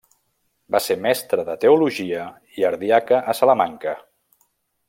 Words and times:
Va 0.75 0.79
ser 0.85 0.97
mestre 1.03 1.45
de 1.51 1.57
teologia 1.65 2.25
i 2.61 2.67
ardiaca 2.73 3.23
a 3.35 3.39
Salamanca. 3.43 3.99